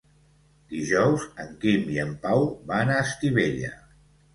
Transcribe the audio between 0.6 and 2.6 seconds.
Dijous en Quim i en Pau